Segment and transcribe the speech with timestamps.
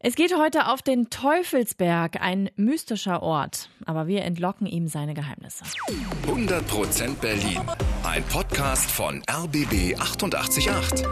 [0.00, 5.64] Es geht heute auf den Teufelsberg, ein mystischer Ort, aber wir entlocken ihm seine Geheimnisse.
[6.24, 7.60] 100% Berlin,
[8.04, 11.04] ein Podcast von RBB 888.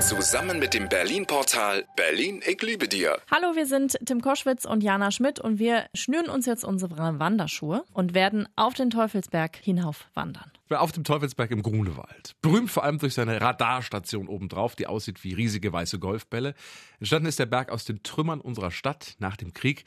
[0.00, 3.18] Zusammen mit dem Berlin-Portal Berlin, ich liebe dir.
[3.30, 7.82] Hallo, wir sind Tim Koschwitz und Jana Schmidt und wir schnüren uns jetzt unsere Wanderschuhe
[7.94, 10.52] und werden auf den Teufelsberg hinauf wandern.
[10.70, 12.36] Auf dem Teufelsberg im Grunewald.
[12.42, 16.54] Berühmt vor allem durch seine Radarstation obendrauf, die aussieht wie riesige weiße Golfbälle.
[16.98, 19.84] Entstanden ist der Berg aus den Trümmern unserer Stadt nach dem Krieg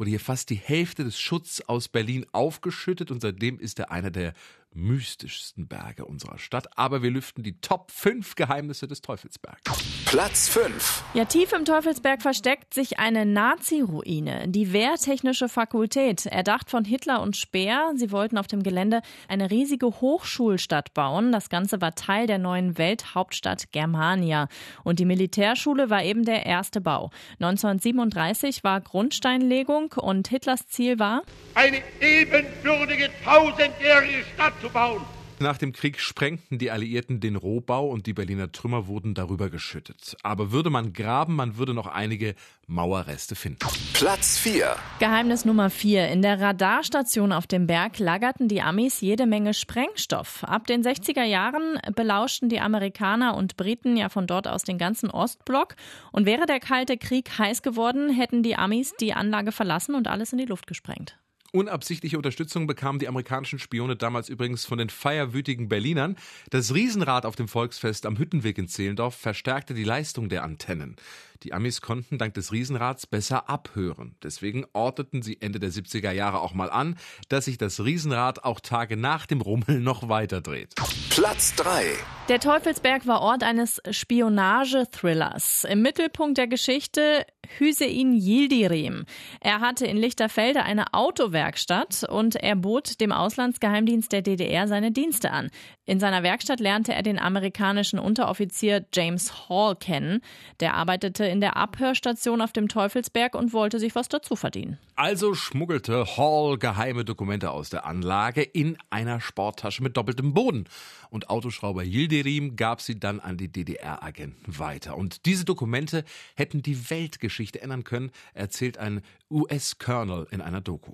[0.00, 4.10] wurde hier fast die Hälfte des Schutz aus Berlin aufgeschüttet und seitdem ist er einer
[4.10, 4.32] der
[4.72, 6.78] mystischsten Berge unserer Stadt.
[6.78, 9.62] Aber wir lüften die Top 5 Geheimnisse des Teufelsbergs.
[10.06, 11.04] Platz 5.
[11.14, 17.36] Ja, tief im Teufelsberg versteckt sich eine Nazi-Ruine, die Wehrtechnische Fakultät, erdacht von Hitler und
[17.36, 17.92] Speer.
[17.96, 21.32] Sie wollten auf dem Gelände eine riesige Hochschulstadt bauen.
[21.32, 24.48] Das Ganze war Teil der neuen Welthauptstadt Germania.
[24.84, 27.10] Und die Militärschule war eben der erste Bau.
[27.40, 31.22] 1937 war Grundsteinlegung und Hitlers Ziel war,
[31.54, 35.00] eine ebenbürtige tausendjährige Stadt zu bauen.
[35.42, 40.14] Nach dem Krieg sprengten die Alliierten den Rohbau und die Berliner Trümmer wurden darüber geschüttet.
[40.22, 42.34] Aber würde man graben, man würde noch einige
[42.66, 43.66] Mauerreste finden.
[43.94, 44.76] Platz 4.
[44.98, 46.08] Geheimnis Nummer 4.
[46.08, 50.44] In der Radarstation auf dem Berg lagerten die Amis jede Menge Sprengstoff.
[50.44, 55.10] Ab den 60er Jahren belauschten die Amerikaner und Briten ja von dort aus den ganzen
[55.10, 55.74] Ostblock.
[56.12, 60.32] Und wäre der Kalte Krieg heiß geworden, hätten die Amis die Anlage verlassen und alles
[60.32, 61.16] in die Luft gesprengt.
[61.52, 66.16] Unabsichtliche Unterstützung bekamen die amerikanischen Spione damals übrigens von den feierwütigen Berlinern.
[66.50, 70.96] Das Riesenrad auf dem Volksfest am Hüttenweg in Zehlendorf verstärkte die Leistung der Antennen.
[71.42, 74.14] Die Amis konnten dank des Riesenrads besser abhören.
[74.22, 76.96] Deswegen ordneten sie Ende der 70er Jahre auch mal an,
[77.28, 80.74] dass sich das Riesenrad auch Tage nach dem Rummel noch weiter dreht.
[81.10, 81.84] Platz 3.
[82.28, 85.64] Der Teufelsberg war Ort eines Spionage-Thrillers.
[85.64, 87.24] Im Mittelpunkt der Geschichte
[87.58, 89.04] Hüseyin Yildirim.
[89.40, 95.32] Er hatte in Lichterfelde eine Autowerkstatt und er bot dem Auslandsgeheimdienst der DDR seine Dienste
[95.32, 95.50] an.
[95.90, 100.22] In seiner Werkstatt lernte er den amerikanischen Unteroffizier James Hall kennen.
[100.60, 104.78] Der arbeitete in der Abhörstation auf dem Teufelsberg und wollte sich was dazu verdienen.
[104.94, 110.66] Also schmuggelte Hall geheime Dokumente aus der Anlage in einer Sporttasche mit doppeltem Boden.
[111.10, 114.96] Und Autoschrauber Yildirim gab sie dann an die DDR-Agenten weiter.
[114.96, 116.04] Und diese Dokumente
[116.36, 120.92] hätten die Weltgeschichte ändern können, erzählt ein US-Colonel in einer Doku.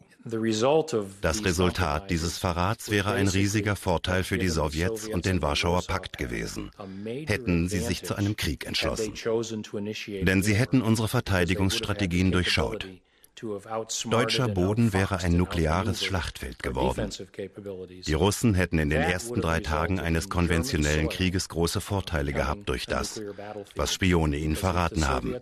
[1.21, 4.49] Das Resultat dieses Verrats wäre ein riesiger Vorteil für die
[4.87, 6.71] Sowjets und den Warschauer Pakt gewesen,
[7.27, 9.15] hätten sie sich zu einem Krieg entschlossen.
[10.23, 12.89] Denn sie hätten unsere Verteidigungsstrategien durchschaut.
[14.07, 17.11] Deutscher Boden wäre ein nukleares Schlachtfeld geworden.
[18.07, 22.87] Die Russen hätten in den ersten drei Tagen eines konventionellen Krieges große Vorteile gehabt durch
[22.87, 23.21] das,
[23.75, 25.37] was Spione ihnen verraten haben.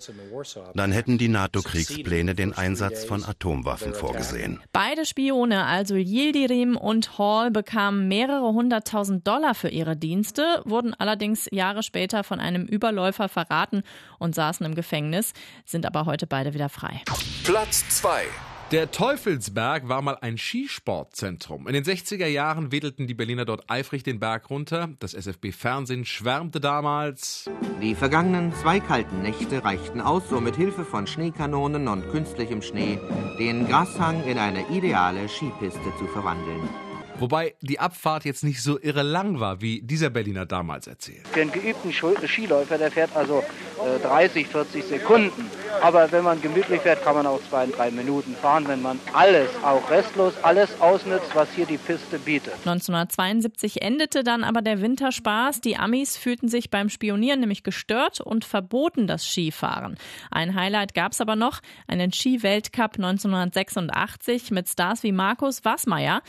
[0.75, 4.61] Dann hätten die NATO-Kriegspläne den Einsatz von Atomwaffen vorgesehen.
[4.73, 11.49] Beide Spione, also Yildirim und Hall, bekamen mehrere hunderttausend Dollar für ihre Dienste, wurden allerdings
[11.53, 13.85] Jahre später von einem Überläufer verraten
[14.19, 15.33] und saßen im Gefängnis,
[15.65, 17.03] sind aber heute beide wieder frei.
[17.45, 18.25] Platz 2.
[18.71, 21.69] Der Teufelsberg war mal ein Skisportzentrum.
[21.69, 24.89] In den 60er Jahren wedelten die Berliner dort eifrig den Berg runter.
[24.99, 27.49] Das SFB-Fernsehen schwärmte damals.
[27.83, 32.99] Die vergangenen zwei kalten Nächte reichten aus, um mit Hilfe von Schneekanonen und künstlichem Schnee
[33.39, 36.69] den Grashang in eine ideale Skipiste zu verwandeln.
[37.19, 41.27] Wobei die Abfahrt jetzt nicht so irre lang war, wie dieser Berliner damals erzählt.
[41.29, 43.45] Für einen geübten Skiläufer, der fährt also
[43.85, 45.51] äh, 30, 40 Sekunden.
[45.81, 49.49] Aber wenn man gemütlich fährt, kann man auch zwei, drei Minuten fahren, wenn man alles,
[49.63, 52.55] auch restlos, alles ausnützt, was hier die Piste bietet.
[52.65, 55.61] 1972 endete dann aber der Winterspaß.
[55.61, 59.97] Die Amis fühlten sich beim Spionieren nämlich gestört und verboten das Skifahren.
[60.31, 66.23] Ein Highlight gab es aber noch, einen Skiweltcup 1986 mit Stars wie Markus Wassmeier.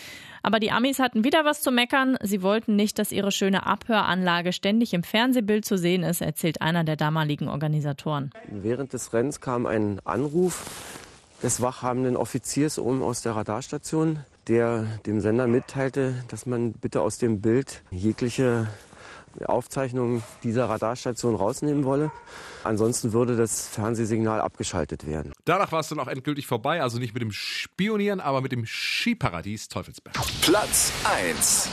[0.45, 2.19] Aber die Amis hatten wieder was zu meckern.
[2.21, 6.83] Sie wollten nicht, dass ihre schöne Abhöranlage ständig im Fernsehbild zu sehen ist, erzählt einer
[6.83, 8.29] der damaligen Organisatoren.
[8.47, 10.69] Während des Rennens kam ein Anruf
[11.41, 17.17] des wachhabenden Offiziers oben aus der Radarstation, der dem Sender mitteilte, dass man bitte aus
[17.17, 18.67] dem Bild jegliche
[19.45, 22.11] Aufzeichnungen dieser Radarstation rausnehmen wolle.
[22.63, 25.33] Ansonsten würde das Fernsehsignal abgeschaltet werden.
[25.45, 28.65] Danach war es dann auch endgültig vorbei, also nicht mit dem Spionieren, aber mit dem
[28.65, 30.15] Skiparadies Teufelsberg.
[30.41, 31.69] Platz 1.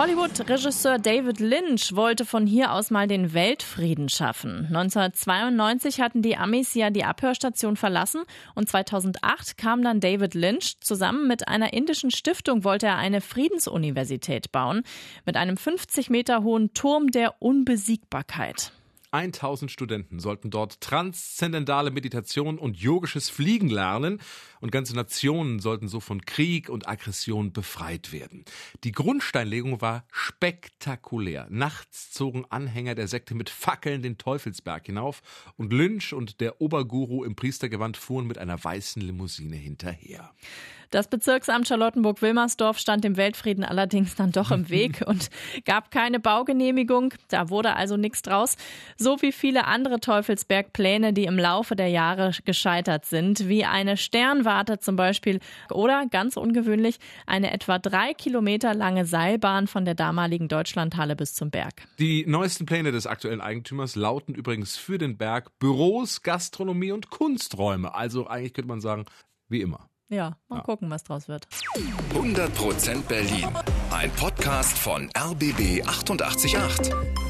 [0.00, 4.64] Hollywood-Regisseur David Lynch wollte von hier aus mal den Weltfrieden schaffen.
[4.68, 8.22] 1992 hatten die Amis ja die Abhörstation verlassen
[8.54, 10.80] und 2008 kam dann David Lynch.
[10.80, 14.84] Zusammen mit einer indischen Stiftung wollte er eine Friedensuniversität bauen
[15.26, 18.72] mit einem 50 Meter hohen Turm der Unbesiegbarkeit.
[19.12, 24.20] 1000 Studenten sollten dort transzendentale Meditation und yogisches Fliegen lernen
[24.60, 28.44] und ganze Nationen sollten so von Krieg und Aggression befreit werden.
[28.84, 31.46] Die Grundsteinlegung war spektakulär.
[31.50, 35.22] Nachts zogen Anhänger der Sekte mit Fackeln den Teufelsberg hinauf
[35.56, 40.32] und Lynch und der Oberguru im Priestergewand fuhren mit einer weißen Limousine hinterher.
[40.90, 45.30] Das Bezirksamt Charlottenburg-Wilmersdorf stand dem Weltfrieden allerdings dann doch im Weg und
[45.64, 47.14] gab keine Baugenehmigung.
[47.28, 48.56] Da wurde also nichts draus.
[49.02, 54.78] So wie viele andere Teufelsberg-Pläne, die im Laufe der Jahre gescheitert sind, wie eine Sternwarte
[54.78, 61.16] zum Beispiel oder ganz ungewöhnlich eine etwa drei Kilometer lange Seilbahn von der damaligen Deutschlandhalle
[61.16, 61.86] bis zum Berg.
[61.98, 67.94] Die neuesten Pläne des aktuellen Eigentümers lauten übrigens für den Berg Büros, Gastronomie und Kunsträume.
[67.94, 69.06] Also eigentlich könnte man sagen,
[69.48, 69.88] wie immer.
[70.10, 70.62] Ja, mal ja.
[70.62, 71.48] gucken, was draus wird.
[72.12, 73.48] 100% Berlin.
[73.90, 77.29] Ein Podcast von RBB 888.